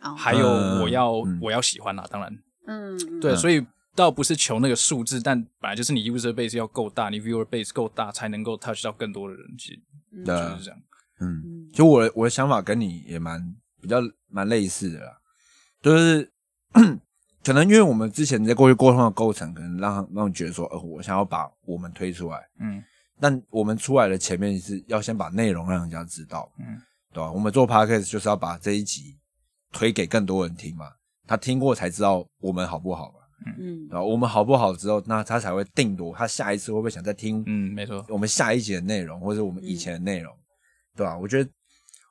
[0.02, 0.16] 哦。
[0.16, 1.40] 还有嗯我要、嗯。
[1.42, 2.32] 我要喜欢啦，当然。
[2.68, 3.38] 嗯，嗯对，嗯。
[3.38, 9.46] 所以倒不是求那个数字，但本来就是你 user base 要够大，你 viewer base 够大，才能够 touch 到更多的人。
[9.58, 9.82] 其实
[10.12, 10.24] 嗯。
[10.24, 10.80] 对就是这样。
[11.20, 11.70] 嗯，嗯。
[11.74, 13.42] 就我的我的想法跟你也蛮
[13.82, 15.18] 比较蛮类似的啦，
[15.82, 16.32] 就是
[17.44, 22.84] 可能因为我们之前在过去沟通的构成，可能让让他们觉得说，呃，我想要把我们推出来，嗯。
[23.20, 26.82] 但我们出来的前面是要先把内容让人家知道，嗯
[27.14, 27.32] 对吧？
[27.32, 29.18] 我们做 podcast 就是要把这一集
[29.72, 30.88] 推给更多人听嘛，
[31.28, 33.20] 他听过才知道我们好不好嘛，
[33.58, 34.02] 嗯对吧？
[34.02, 38.06] 我们好不好之后，那他才会定夺他下一次会不会想再听嗯，没错。
[38.10, 40.34] 我们下一集的内容，或者我们以前的内容，
[40.96, 41.50] 对吧、我觉得，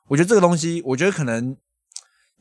[0.07, 1.55] 我觉得这个东西，我觉得可能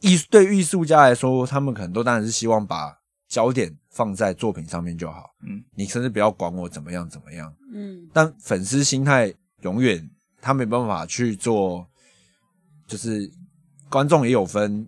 [0.01, 2.97] 艺对艺术家来说，他们可能都当然是希望把
[3.29, 5.31] 焦点放在作品上面就好。
[5.47, 7.55] 嗯，你甚至不要管我怎么样怎么样。
[7.73, 11.87] 嗯但粉丝心态永远他没办法去做，
[12.93, 13.31] 就是
[13.89, 14.87] 观众也有分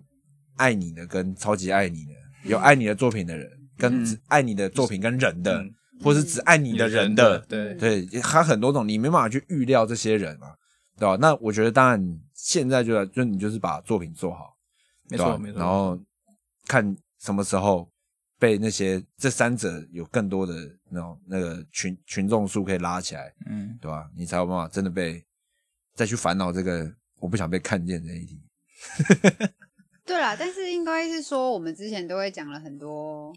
[0.57, 2.11] 爱你的跟超级爱你的，
[2.43, 10.53] 有爱你的作品的人，跟嗯只爱你的作品跟人的，嗯或是只爱你的人的，对，对，他很多种，你没办法去预料这些人嘛，
[10.97, 11.17] 对吧？
[11.19, 14.55] 那我觉得，当然现在就要就你就是把作品做好，
[15.09, 15.57] 没错没错。
[15.59, 15.97] 然后
[16.67, 17.89] 看什么时候
[18.37, 20.53] 被那些这三者有更多的
[20.91, 24.07] 那种那个群群众数可以拉起来，嗯，对吧？
[24.15, 25.23] 你才有办法真的被
[25.95, 26.93] 再去烦恼这个
[27.25, 28.39] 我不想被看见这一题。
[30.05, 33.33] 对啦，但是应该是说，我们之前都会讲了很多，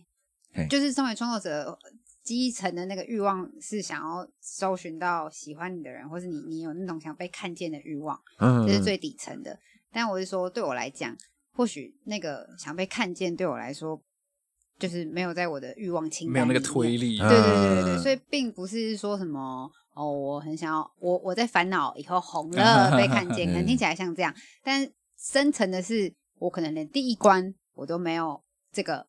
[0.68, 1.79] 就是身为创作者
[2.22, 9.59] 基层的那个欲望是想要搜寻到喜欢你的人，或是你你有那种想被看见的欲望，嗯，这是最底层的。
[9.90, 11.16] 但我是说，对我来讲，
[11.55, 13.98] 或许那个想被看见对我来说，
[14.79, 17.18] 就是没有在我的欲望清单没有那个推力。
[17.18, 24.32] 嗯对对对对对，嗯所以并不是说什么哦，我很想要我我在烦恼以后红 了被看见，可能听起来像这样，
[24.62, 28.40] 但深层的是我可能连第一关我都没有
[28.72, 29.06] 这个，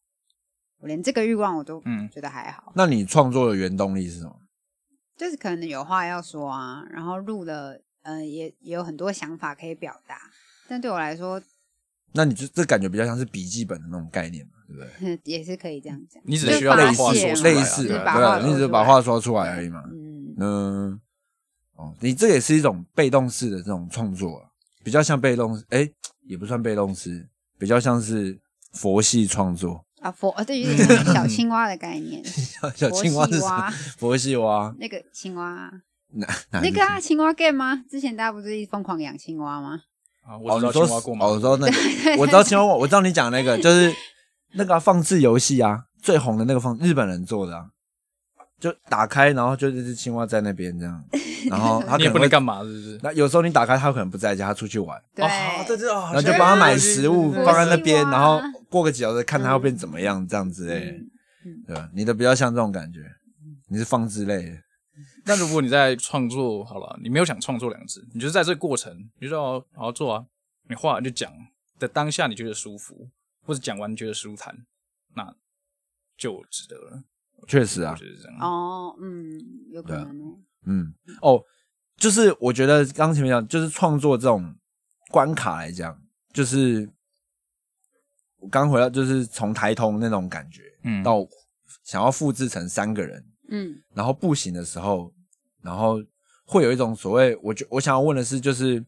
[0.79, 4.35] 我连这个欲望我都嗯觉得还好，那你创作的原动力是什么？
[5.15, 10.17] 就是可能有话要说啊，然后录了，呃，也也有很多想法可以表达，
[10.67, 11.39] 但对我来说
[12.13, 15.19] 那你就这感觉比较像是笔记本的那种概念嘛，对不对？
[15.25, 19.83] 也是可以这样讲，你只需要把话说出来啊类似的，对啊对啊，把话说你只是把话说出来而已嘛。
[19.91, 21.01] 嗯，嗯，
[21.75, 24.45] 哦，你这也是一种被动式的这种创作、啊，
[24.83, 25.89] 比较像被动，哎、
[26.27, 27.27] 也不算被动式，
[27.57, 28.39] 比较像是
[28.73, 29.83] 佛系创作。
[30.01, 32.23] 啊佛啊，对，有点像 小青蛙的概念，
[32.75, 33.71] 小青蛙是什么佛系蛙？
[33.97, 35.71] 佛系蛙，那个青蛙啊。
[36.51, 37.83] 那个啊，青蛙 game 吗？
[37.89, 39.81] 之前大家不是疯狂养青蛙吗？
[40.25, 41.25] 啊，哦，我知道青蛙过吗？
[41.25, 43.93] 哦，我知道那个，我知道青蛙，我知道你讲那个，就是
[44.53, 47.65] 那个啊放置游戏啊，最红的那个放日本人做的啊，
[48.59, 51.03] 就打开，然后就这只青蛙在那边这样，
[51.49, 52.99] 然后他可你也不能干嘛，是不是？
[53.03, 55.29] 那有时候你打开，他可能不在家，他出去玩，对，哦，
[55.67, 61.09] 对对哦，然后就帮他买食物放在那边，然后过个几小时看他会变怎么样，这样之类的，嗯。
[61.65, 61.89] 对吧？
[61.93, 62.99] 你的比较像这种感觉，
[63.69, 64.57] 你是放置类的，
[65.25, 70.25] 那如果你在创作好了，你没有想创作两个字，你就是在这个过程，你就说好好做啊。
[70.67, 71.31] 你画完就讲
[71.79, 73.07] 的当下，你觉得舒服，
[73.49, 74.55] 或者讲完觉得舒坦，
[75.15, 75.35] 那
[76.15, 77.03] 就值得了。
[77.47, 78.37] 确实啊我，觉得是这样。
[78.39, 80.37] 哦，嗯，有可能哦。
[80.67, 81.43] 嗯，哦，
[81.97, 84.53] 就是我觉得刚刚前面讲，就是创作这种
[85.09, 85.99] 关卡来讲，
[86.31, 86.87] 就是
[88.37, 91.27] 我刚回到就是从台通那种感觉，嗯到
[91.83, 95.11] 想要复制成三个人，嗯然后不行的时候，
[95.63, 96.03] 然后
[96.45, 98.85] 会有一种所谓，我觉我想要问的是，就是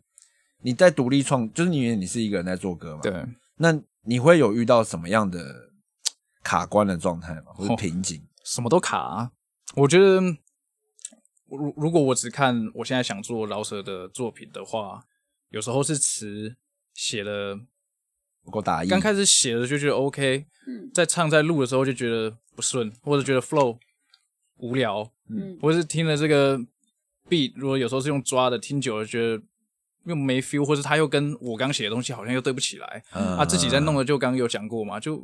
[0.62, 3.26] 你在独立创，就是因为你是一个人在做歌嘛，对，
[3.62, 5.72] 那你会有遇到什么样的
[6.44, 7.54] 卡关的状态吗？
[7.54, 8.20] 或者哦瓶颈？
[8.44, 9.32] 什么都卡、啊。
[9.76, 10.20] 我觉得，
[11.46, 15.06] 如如果我只看我现在想做饶舌的作品的话，
[15.50, 16.56] 有时候是词
[16.96, 17.56] 写的
[18.44, 23.78] 不够打意，刚开始写的就觉得 OK，嗯在唱在录的时候就觉得不顺，或者觉得 flow
[24.58, 26.58] 无聊，嗯或者是听了这个
[27.30, 29.44] beat，如果有时候是用抓的，听久了觉得
[30.06, 35.18] 又没 feel，或者他又跟我刚写的东西好像又对不起来，嗯啊，自己在弄的就刚刚有讲过嘛，就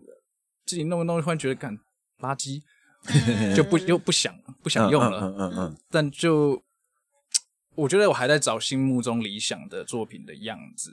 [0.65, 1.77] 自己弄一弄，突然觉得干
[2.19, 2.61] 垃圾，
[3.55, 6.61] 就不又不想不想用了，嗯嗯嗯嗯但就
[7.75, 10.91] 我觉得我还在找心目中理想的作品的样子，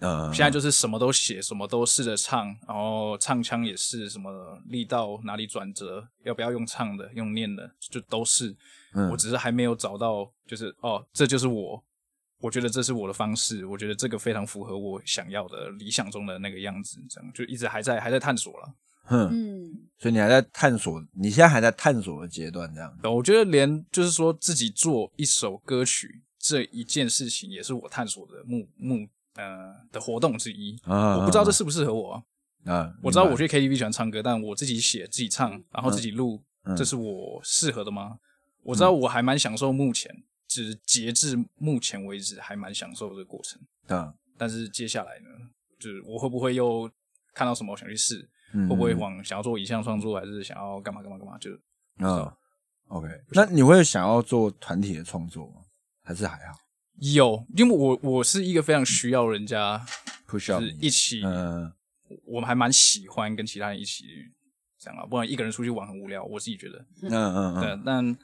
[0.00, 8.54] 嗯，现在就是什么都写，什么都试着唱，然后唱腔也是什么力道哪里转折，要不要用唱的，用念的，就都是。
[8.94, 9.08] 嗯。
[9.10, 11.80] 我只是还没有找到，就是哦，这就是我，
[12.40, 18.74] 我觉得这是我的方式，我觉得这个非常符合我想要的理想中的那个样子，这样就一直还在还在探索了。
[19.06, 22.98] 哼，嗯所以你还在探索，你现在还在探索的阶段，这样。
[23.04, 30.78] 我觉得连就是说自己做一首歌曲这一件事情，也是我探索的目目呃的活动之一。
[30.84, 32.22] 啊我不知道这适不适合我啊。
[32.64, 38.18] 啊，我知道我去去 KTV 喜欢唱歌，但我自己写、自己唱，然后自己录，嗯这是我适合的吗？
[38.62, 40.10] 我知道我还蛮享受目前，
[40.62, 43.60] 只截至目前为止还蛮享受这个过程。
[43.88, 45.28] 嗯，但是接下来呢，
[45.80, 46.88] 就是我会不会又
[47.34, 48.28] 看到什么我想去试？
[48.52, 51.36] 嗯会不会往想要做影像创作，还是想要干嘛干嘛干嘛？
[51.38, 51.50] 就
[51.98, 52.32] 嗯
[52.86, 55.62] ，OK，那你会想要做团体的创作吗？
[56.04, 56.56] 还是还好
[57.00, 59.84] 有，因为我我是一个非常需要人家
[60.28, 61.72] ？push 就 up，是一起，嗯
[62.26, 64.04] 我们还蛮喜欢跟其他人一起
[64.78, 66.22] 这样啊，不然一个人出去玩很无聊。
[66.22, 68.16] 我自己觉得，嗯嗯对嗯，但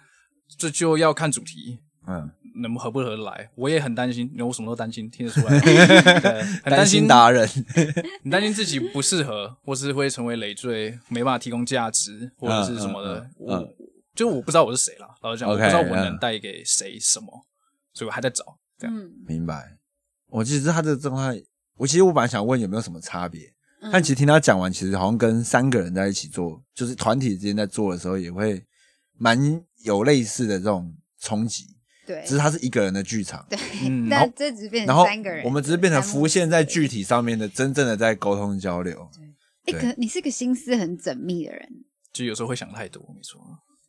[0.56, 3.50] 这就要看主题嗯，能合不合得来。
[3.54, 7.46] 我也很担心，因为我什么都担心，听得出来， 对很担担心心达人，
[8.22, 13.20] 很担心自己不适合，或是会成为累赘，没办法提供价值，或者是什么的。
[13.20, 13.74] 嗯嗯我嗯
[14.14, 17.46] 就我不知道我是谁啦，老实讲，我不知道我嗯能带给谁什么，
[17.94, 18.44] 所以我还在找。
[18.78, 19.76] 这样，嗯明白。
[20.28, 21.40] 我其实他这个状态，
[21.76, 28.62] 我其实我本来想问有没有什么差别，嗯但其实听他讲完，其实好像跟三个人在一起做，就是团体之间在做的时候，也会
[29.16, 29.38] 蛮
[29.84, 31.66] 有类似的这种冲击。
[32.10, 39.08] 对只是他是一个人的剧场，对嗯， 但这只变然后成三个人，我们只是变成浮现在具体上面的，真正的在沟通交流，
[39.66, 41.68] 哎，对可你是个心思很缜密的人，
[42.12, 43.40] 就有时候会想太多，没错。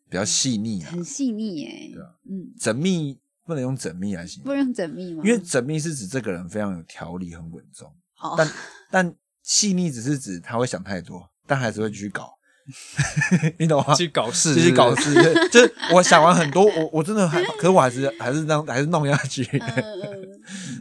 [0.10, 0.92] 比较细腻啊。
[0.92, 1.90] 很细腻哎。
[1.94, 5.24] 对啊嗯，缜密不能用缜密来形容，不能用缜密吗？
[5.26, 7.88] 因为缜密是指这个人非常有条理、很稳重，
[8.22, 8.52] 哦，但
[8.92, 12.34] 但细腻只是指他会想太多，但还是会继续搞，
[13.60, 13.94] 你懂吗？
[13.96, 19.48] 继续搞事，继续搞事，对就 是我想完很多，我我真的还， 可是我还是还是让还是弄下去。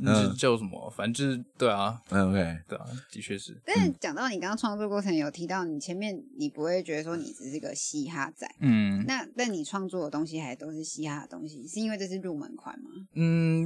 [0.03, 0.91] 嗯叫什么？
[0.97, 3.61] 反正就是对啊，嗯，OK，对啊，的确是。
[3.67, 12.91] 但是讲到你刚刚创作过程，有提到你前面你不会觉得说你只是个嘻哈仔，嗯那但你创作的东西还都是嘻哈的东西，是因为这是入门款吗？
[13.15, 13.65] 嗯，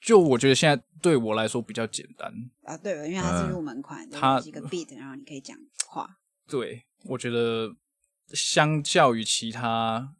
[0.00, 2.30] 就我觉得现在对我来说比较简单。
[2.64, 6.06] 啊，对了，因为它是嗯入门款，它它几个 beat，然后你可以讲话。
[6.50, 7.74] 对，我觉得
[8.34, 10.14] 相较于其他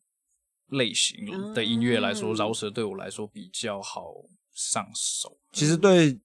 [0.68, 4.14] 类型的音乐来说，嗯饶舌对我来说比较好
[4.54, 5.38] 上手。
[5.52, 6.20] 其实对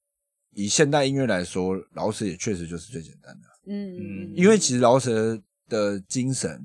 [0.52, 6.63] 以现代音乐来说，饶舌也确实就是最简单的，嗯嗯因为其实饶舌的精神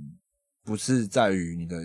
[0.62, 1.76] 不是在于你的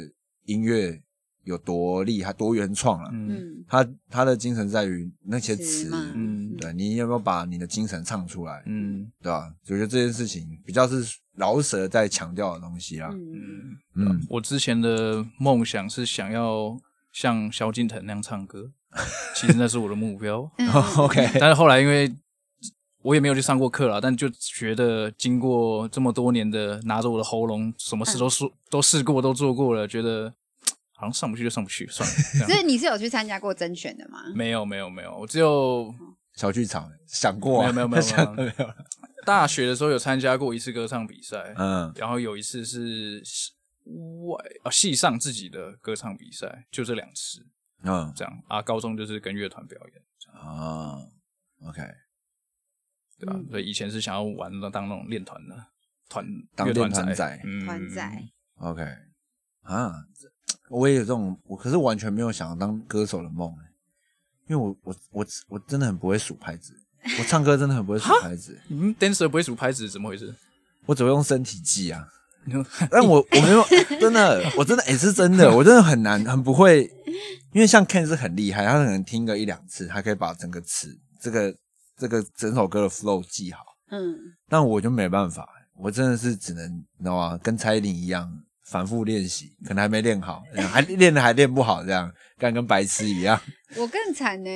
[0.44, 1.02] 音乐
[1.46, 3.30] 有多厉害、多原创了，嗯。
[3.30, 3.66] 嗯。
[3.68, 6.56] 他他的精神在于那些词，嗯。
[6.58, 9.10] 对你有没有把你的精神唱出来，嗯。
[9.22, 9.52] 对吧？
[9.64, 13.10] 我觉得这件事情比较是饶舌在强调的东西啦。
[13.12, 13.78] 嗯。
[13.96, 16.78] 嗯，嗯，我之前的梦想是想要
[17.12, 18.72] 像萧敬腾那样唱歌，
[19.36, 20.50] 其实那是我的目标。
[20.60, 20.70] 嗯。
[20.98, 22.14] OK，但是后来因为
[23.02, 30.34] 我也没有去上过课了，但就觉得经过这么多年的拿着我的喉咙，什么事都说、都试过都做过了，觉得
[30.96, 32.16] 好像上不去就上不去，算了。
[32.48, 34.24] 所以你是有去参加过甄选的吗？
[34.36, 35.94] 没有没有没有，我只有
[36.36, 37.72] 小剧场想过啊？
[37.72, 38.74] 没有没有没有 没有。
[39.26, 43.22] 大学的时候有参加过一次歌唱比赛，嗯然后有一次是
[44.28, 47.46] 外啊系上自己的歌唱比赛，就这两次
[47.84, 48.62] 嗯这样啊。
[48.62, 50.98] 高中就是跟乐团表演，啊
[51.68, 51.82] ，OK，
[53.20, 55.56] 对吧、嗯所以以前是想要玩的当那种练团的
[56.08, 56.24] 团
[56.56, 58.24] 当乐团练团仔嗯团仔
[58.58, 58.84] OK，
[59.64, 60.28] 啊，这
[60.70, 63.58] 我也有这种，我可是完全没有想要当歌手的梦、欸、
[64.48, 66.74] 因为我我我我真的很不会数拍子，
[67.20, 70.34] 我唱歌真的很不会数拍子，你们 dancer 不会数拍子，怎么回事？
[70.86, 72.08] 我只会用身体记啊。
[72.92, 73.64] 但我我没有
[74.00, 76.84] 真的，我真的也、是真的， 我真的很难，很不会，
[77.54, 81.56] 因为像 Ken 是很厉害，他可能听个一两次，他可以把整个词、这个
[81.98, 84.16] 这个整首歌的 flow 记好，嗯，
[84.48, 87.36] 但我就没办法，我真的是只能你知道吗？
[87.42, 88.32] 跟蔡依林一样。
[88.66, 93.40] 反复练习，可能还没练好，还练的还练不好，这样干跟白痴一样。
[93.78, 94.50] 我更惨呢、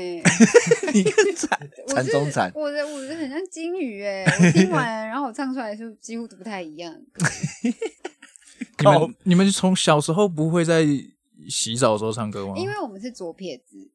[0.93, 2.51] 你更惨，我中惨。
[2.55, 6.93] 我的我的很像金鱼哎、我听完 然后我唱出来就几乎都不太一样。
[8.79, 10.85] 你们你们从小时候不会在
[11.49, 12.53] 洗澡的时候唱歌吗？
[12.57, 13.91] 因为我们是左撇子，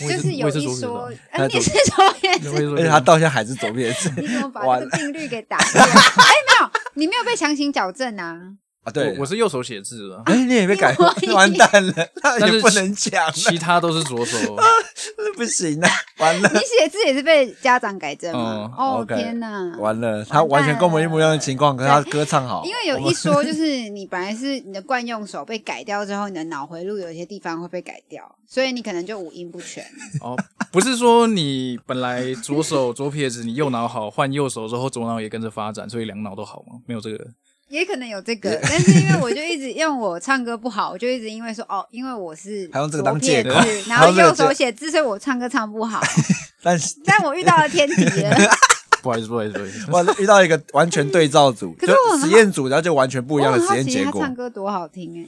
[0.00, 5.82] 就是有一说你也是左撇子，而且他到现在还是左撇子你怎么把这个定律给打断？
[5.82, 8.56] 哎，没有，你没有被强行矫正啊。
[8.84, 8.90] 啊！
[8.90, 10.94] 对，我我是右手写字的，哎，你也被改
[11.32, 14.56] 完蛋了，那但是也不能讲了，其他都是左手。
[15.36, 16.58] 不行了，完了你。
[16.58, 18.70] 写字也是被家长改正吗？
[18.76, 19.76] 嗯哦天哪！
[19.78, 29.84] 完了，他完全跟我们一模一样的情况，可是他歌唱好，因为有一说，就是你本来是你的惯用手被改掉之后，你的脑回路有些地方会被改掉，所以你可能就五音不全。
[30.20, 30.36] 哦，
[30.70, 36.80] 不是说你本来左手左撇子，你右脑好，换右手之后左脑也跟着发展，所以两脑都好吗？
[36.86, 37.24] 没有这个。
[37.72, 43.50] 也可能有这个，但是因为我就一直因为我唱歌不好，我就一直因为说哦，因为我是还用这个当借口
[43.88, 45.98] 然后右手写字，所以我唱歌唱不好。
[46.62, 48.36] 但是 但我遇到了天敌了，
[49.02, 49.90] 不好意思，不好意思，不好意思。
[49.90, 54.20] 我遇到一个完全对照组，就可是我实验组，然后就完全不一样的实验结果。
[54.20, 55.26] 他唱歌多好听哎！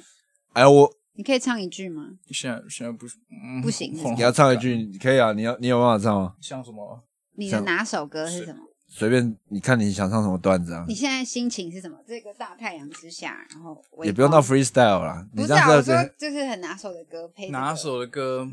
[0.53, 2.03] 哎呀，我你可以唱一句吗？
[2.31, 6.35] 现在现在不是、嗯、不行你要唱一句，你可以啊，你要你有办法唱吗？
[6.43, 7.03] 像什么？
[7.37, 8.59] 你的像哪首歌是什么？
[8.97, 11.99] 随便你看你想唱什么段子啊你，现在心情是什么？
[12.07, 18.49] 这个大太阳之下，然后也不用到 freestyle 啦，不是啊，你这样子我说就是很拿手的歌配这个拿手的歌？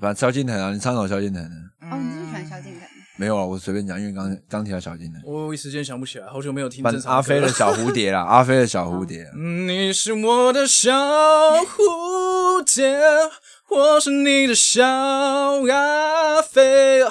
[0.00, 1.50] 反正萧敬腾啊，你唱首萧敬腾的。
[1.86, 2.88] 哦，你是不是喜欢萧敬腾？
[3.16, 10.90] 没有啊，我随便讲，因为刚刚提到萧敬腾，我一时间想不起来，好久没有听反正常歌正阿飞的小蝴蝶啦， 阿飞的小蝴蝶，嗯你是我的小
[11.60, 12.98] 蝴蝶，
[13.68, 17.02] 我是你的小阿飞。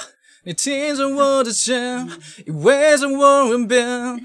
[0.46, 2.06] 你听着我的肩，
[2.46, 4.20] 依偎在我耳边，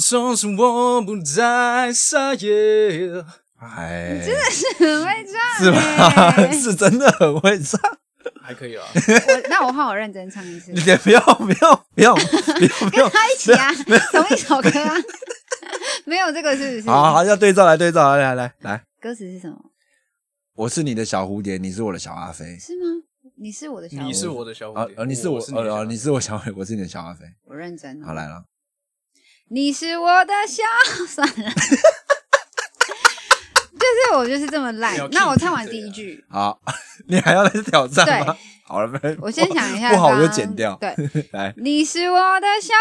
[0.00, 3.24] 从此我不再撒野。
[3.58, 6.30] 哎，真的是很会唱，是吗？
[6.36, 7.80] 欸是真的很会唱，
[8.40, 13.72] 还可以啊，我那我换我认真唱一次，你也不要不要不要不要不要，他一起啊，
[14.12, 14.94] 同一首歌啊，
[16.04, 16.88] 没有这个是不是？
[16.88, 19.56] 好好要对照来对照来来来来，歌词是什么？
[20.54, 22.56] 我是你的小蝴蝶，你是我的小阿飞。
[22.56, 23.02] 是吗？
[23.36, 25.04] 你是我的小，你是我的小啊啊！
[25.04, 27.24] 你是我是你的小呃，你是我小我是你的小阿飞。
[27.44, 28.06] 我认真哦。
[28.06, 28.44] 好来了，
[29.48, 30.62] 你是我的小，
[31.08, 31.50] 算了，
[33.72, 34.96] 就是我就是这么烂。
[35.10, 36.60] 那我唱完第一句，好，
[37.08, 38.36] 你还要来挑战吗对？
[38.66, 40.76] 好了，没我先想一下，不好我就剪掉。
[40.80, 40.94] 对，
[41.32, 42.72] 来，你是我的小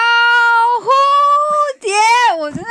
[0.82, 0.88] 蝴
[1.82, 1.92] 蝶，
[2.40, 2.70] 我真的，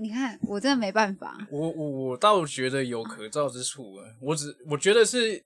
[0.00, 1.36] 你看，我真的没办法。
[1.50, 5.44] 我我我倒觉得有可造之处了，我只我觉得是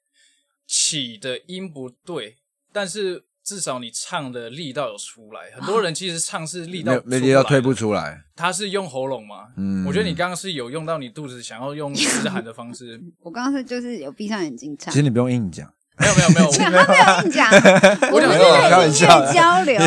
[0.69, 2.37] 起的音不对，
[2.73, 5.51] 但是至少你唱的力道有出来。
[5.57, 8.23] 很多人其实唱是力道没力道退不，出来。
[8.37, 9.49] 他是用喉咙嘛。
[9.57, 13.01] 嗯我觉得你刚刚是有用到你肚子，想要用嘶喊的方式。
[13.21, 17.51] 我刚刚是就是有闭上眼睛唱其，实你不用硬讲，没有没有没有，没有，他没有硬讲，
[18.13, 19.81] 我们是音乐交流。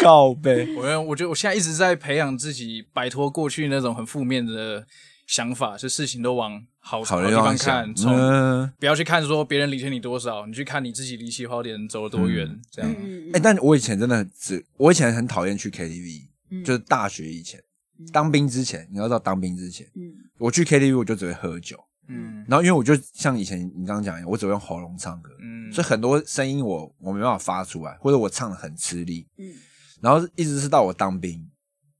[0.00, 0.68] 告呗。
[0.76, 4.86] 我我觉得我现在一直在培养自己，摆脱过去那种很负面的
[5.28, 12.90] 想法，就事情都往好的地方想看，，从嗯，不要去看说别人离开你多少，你去看你自己离起跑点走了多远，这样。
[12.98, 16.64] 嗯哎，但我以前真的只，我以前很讨厌去 KTV，嗯。
[16.64, 17.62] 就是大学以前，
[18.10, 20.10] 当兵之前，你要知道当兵之前，嗯。
[20.38, 22.42] 我去 KTV 我就只会喝酒，嗯。
[22.48, 29.52] 然后因为我就像以前你刚刚讲一样，我只会用喉咙唱歌，嗯，所以很多声音我我没办法发出来，或者我唱的很吃力，嗯，
[30.00, 31.46] 然后一直是到我当兵，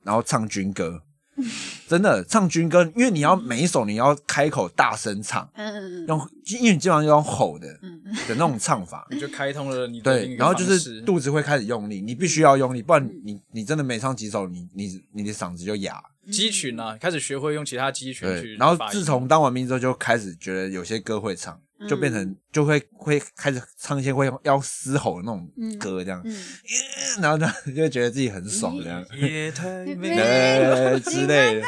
[0.03, 1.03] 然后唱军歌，
[1.89, 6.07] 真的唱军歌，因为你要每一首你要开口大声唱，嗯嗯嗯。
[6.07, 8.03] 用因为你基本上要用吼的嗯。
[8.27, 16.03] 的那种唱法， 你就开通了你的对，然后就是肚子会开始用力，你必须要用力，不然你你真的每唱几首，你你你的嗓子就哑。
[16.31, 25.49] 肌群啊，开始学会用其他肌群去，然后自从当完兵之后，就开始觉得有些歌会唱，就变成就会会开始唱一些会要嘶吼的那种
[25.79, 26.35] 歌，这样，嗯，
[27.23, 31.67] 然后呢就会觉得自己很爽，这样，也太美对 之类的。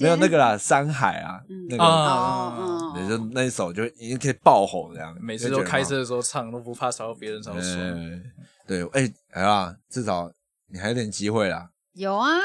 [0.00, 7.64] 没有那个啦，山海啊，那个，也就那一首就已经可以爆吼这样，每次都开车的时候唱，都不怕吵到别人，吵爽。
[7.64, 8.22] 嗯，
[8.66, 10.30] 对，哎，好啦，至少
[10.68, 11.70] 你还有点机会啦。
[11.94, 12.38] 有啊，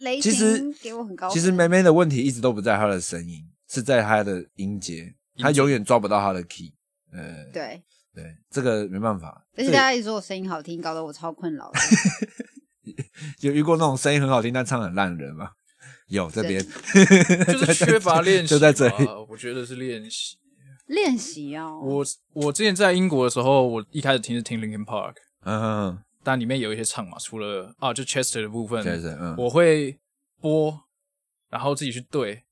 [0.00, 1.34] 雷其实霆给我很高分。
[1.34, 6.72] 其实梅梅的问题一直都不在她的声音，是在她的音阶，她永远抓不到他的 key。
[7.12, 7.82] 呃，对，
[8.14, 9.46] 对，这个没办法。
[9.54, 11.70] 但是大家一直说我声音好听，搞得我超困扰。
[13.40, 15.50] 有遇过那种声音很好听但唱很烂的人吗？
[16.08, 16.62] 有这边，
[17.46, 18.94] 就是缺乏练习，就在这里
[19.28, 20.36] 我觉得是练习。
[20.86, 25.14] 练习哦，我我之前在英国的时候，我一开始听是听 Linkin Park，
[25.44, 29.98] 嗯，但里面有一些唱嘛，除了啊就 Chester 的部分，确实，嗯，我会
[30.40, 30.78] 播，
[31.50, 32.42] 然后自己去对，嗯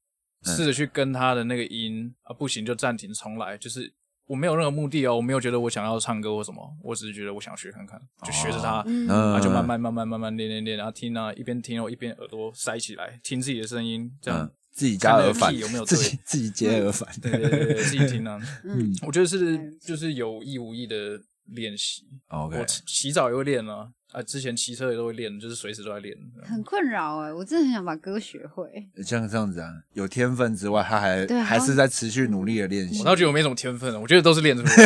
[0.45, 3.93] 试着去跟他的那个音啊，不行就暂停重来，就是
[4.27, 9.07] 我没有任何目的哦，我没有觉得我想要唱歌或什么，我只是觉得我想学看看，就学着他，嗯。
[9.09, 9.35] 嗯。
[9.35, 18.41] 啊，就慢慢慢慢慢慢练练练，然后听啊，一边听哦，一边耳朵塞起来，听自己的声音，这样嗯，自己加耳返有没有自己自己接耳返，对对对对，自己听啊。
[18.65, 22.03] 嗯，我觉得是就是有意无意的练习。
[22.29, 26.17] OK，我洗洗澡也会练啊，啊，之前骑车也都会练，就是随时都在练。
[26.45, 28.69] 很困扰哎，我真的很想把歌学会。
[29.05, 33.05] 像这样子啊，有天分之外，他还还是在持续努力的练习我。
[33.05, 34.85] 倒觉得我没什么天分，我觉得都是练出来 的。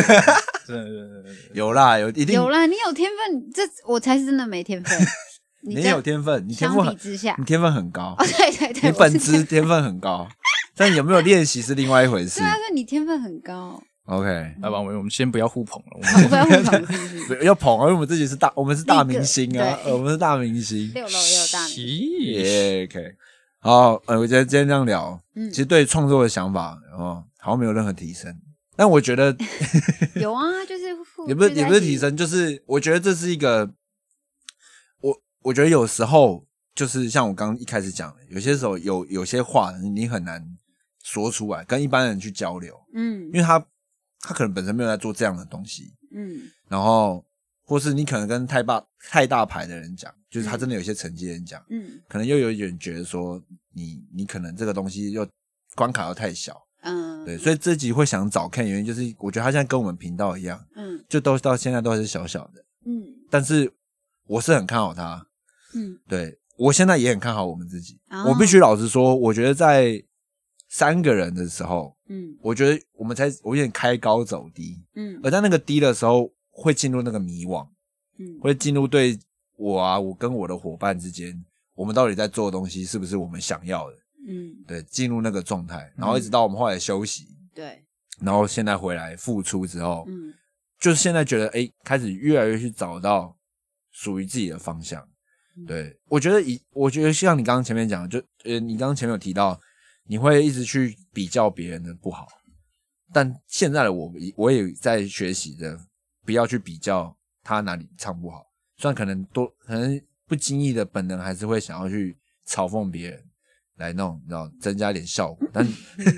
[0.67, 1.35] 真的，真的，真的。
[1.53, 4.97] 有啦，有一定有啦，你有天分，这我才是真的没天分。
[5.61, 10.25] 你有天分，你天相赋很，比之下你，天分很高哦，，对对对，你本质天分很高，
[10.73, 12.45] 但有没有练习是另外一回事 对。
[12.45, 17.43] 啊，说你天分很高，OK，要不然我们我们先不要互捧了，我们不要互捧 是不是？
[17.43, 20.91] 要捧啊，因为我们自己是大，我们是大明星啊，我们是大明星。
[20.95, 21.85] 六楼也有大明星，
[22.33, 23.15] 耶，OK，
[23.59, 25.47] 好，呃，我觉得今天这样聊，嗯。
[25.51, 28.35] 其实对创作的想法，哦，好像没有任何提升。
[28.75, 29.35] 但我觉得
[30.19, 33.69] 有啊，就是互 也不是也不是提升，就是我觉得这是一个，
[35.01, 36.43] 我我觉得有时候
[36.73, 40.43] 就是像我刚刚一开始讲的，有些时候有有些话你很难
[41.03, 43.25] 说出来，跟一般人去交流，嗯。
[43.25, 43.63] 因为他
[44.21, 46.41] 他可能本身没有在做这样的东西，嗯。
[46.67, 47.25] 然后
[47.63, 53.41] 或是你可能跟太大太大牌的人讲，就是他真的有一些成绩的人讲，嗯可能又有一点觉得说
[53.73, 55.27] 你你可能这个东西又
[55.75, 61.03] 关卡又太小，嗯，对，所以这集会想找看原因就是我觉得他现在跟我们频道一样，嗯。
[61.07, 63.03] 就都到现在都还是小小的，嗯。
[63.29, 63.71] 但是
[64.25, 65.25] 我是很看好他，
[65.73, 65.97] 嗯。
[66.07, 67.99] 对我现在也很看好我们自己。
[68.09, 68.25] 哦。
[68.29, 70.03] 我必须老实说，我觉得在
[70.67, 72.37] 三个人的时候，嗯。
[72.41, 75.19] 我觉得我们才我有点开高走低，嗯。
[75.23, 77.65] 而在那个低的时候，会进入那个迷惘，
[78.17, 78.37] 嗯。
[78.41, 79.17] 会进入对
[79.55, 81.41] 我啊，我跟我的伙伴之间，
[81.73, 83.95] 我们到底在做的东西是不是我们想要的？
[84.27, 87.81] 嗯，对，进入那个状态，然后一直到我们后来休息，对，
[88.21, 90.33] 然后现在回来付出之后，嗯。
[90.79, 93.35] 就是现在觉得，哎，开始越来越去找到
[93.91, 95.05] 属于自己的方向。
[95.57, 95.65] 嗯。
[95.65, 99.59] 对我觉得以，我觉得像你刚刚前面讲的，就呃，你刚刚前面有提到，
[100.09, 102.27] 你会一直去比较别人的不好，
[103.13, 105.79] 但现在的我，我也在学习着
[106.25, 108.43] 不要去比较他哪里唱不好，
[108.77, 113.23] 虽然可能多可能不经意的本能还是会想要去嘲讽别人。
[113.75, 115.65] 来弄，你知道，增加点效果，但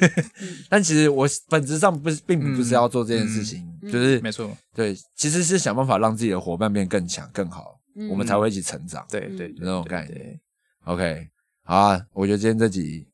[0.67, 9.05] 但其实我本质上不是，并不是要做这件事情，嗯就是没错，对，其实是想办法让自己的伙伴变更强、更好，嗯我们才会一起成长。
[9.11, 10.41] 对对对，那种概对念。
[10.85, 11.29] OK，
[11.63, 13.07] 好啊，我觉得今天这集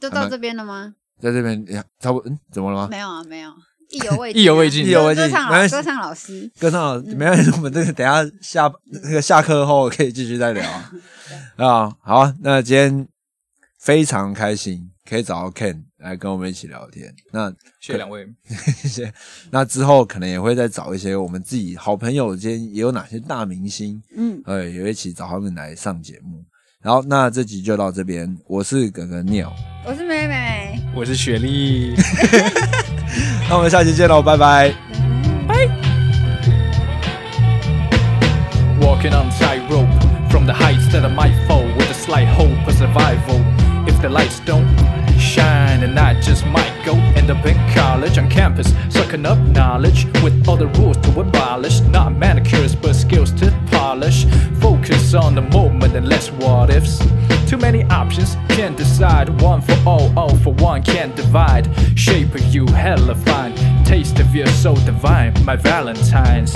[0.00, 0.94] 就到这边了吗？
[1.20, 2.88] 在这边哎差不多，嗯，怎么了吗？
[2.88, 3.50] 没有啊，没有，
[3.90, 10.92] 意犹未尽啊意犹未尽意犹未尽歌唱老歌唱老师，歌唱老没关系，我们这个等下下那个下课后可以继续再聊啊。
[11.56, 13.08] 啊，好啊，那今天
[13.80, 17.12] 非常开心可以找到 Ken 来跟我们一起聊天。
[17.32, 18.24] 那谢谢两位。
[18.76, 19.12] 谢谢。
[19.50, 26.44] 那之后可能也会再找一些我们自己好朋友间也有哪些大明星，嗯，呃，也会一起找他们来上节目。
[26.80, 29.50] 然后，那这集就到这边，我是哥哥 Neil，，
[29.84, 31.92] 我是妹妹，我是雪莉。
[33.48, 34.72] 那我们下期见喽，拜拜。
[38.80, 39.88] Walking on tightrope
[40.30, 43.42] from the heights that I might fall with a slight hope of survival.
[43.88, 44.68] If the lights don't
[45.18, 50.06] shine, and I just might go end up in college on campus, sucking up knowledge
[50.22, 51.80] with all the rules to abolish.
[51.90, 53.50] Not manicures, but skills to
[53.88, 54.26] polish.
[54.60, 56.98] Focus on the moment and less what ifs.
[57.48, 59.28] Too many options, can't decide.
[59.40, 61.66] One for all, all for one, can't divide.
[61.98, 63.77] Shape you, hella fine.
[63.88, 65.32] Taste of you, so divine.
[65.46, 66.54] My Valentine's.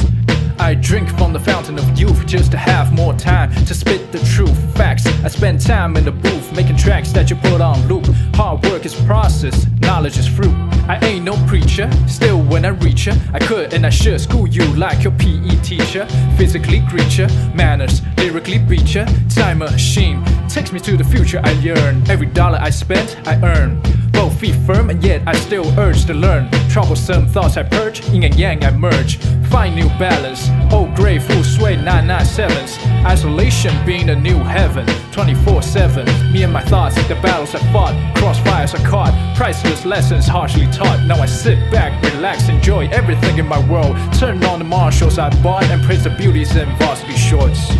[0.58, 4.18] I drink from the fountain of youth just to have more time to spit the
[4.18, 4.54] truth.
[4.76, 5.06] Facts.
[5.24, 8.04] I spend time in the booth making tracks that you put on loop.
[8.34, 10.54] Hard work is process, knowledge is fruit.
[10.86, 14.46] I ain't no preacher, still when I reach ya, I could and I should school
[14.46, 16.04] you like your PE teacher.
[16.36, 19.06] Physically ya, manners, lyrically ya.
[19.30, 21.40] Time machine takes me to the future.
[21.42, 22.02] I yearn.
[22.10, 23.80] Every dollar I spend, I earn.
[24.12, 26.50] Both feet firm and yet I still urge to learn.
[26.68, 29.18] Troublesome thoughts I purge, yin and yang I merge.
[29.50, 30.48] Find new balance.
[30.72, 32.78] Old gray full sway 997s.
[33.04, 34.86] Isolation being the new heaven.
[35.12, 36.06] 24 7.
[36.32, 37.94] Me and my thoughts, the battles I fought.
[38.16, 39.12] Crossfires I caught.
[39.36, 41.04] Priceless lessons harshly taught.
[41.06, 42.88] Now I sit back, relax, enjoy.
[42.88, 43.96] everything in my world.
[44.18, 47.72] Turn on the Marshalls I bought and praise the beauties in varsity shorts.